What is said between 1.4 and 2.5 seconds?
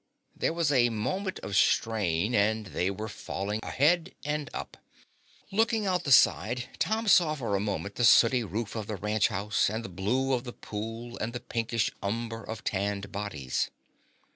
of strain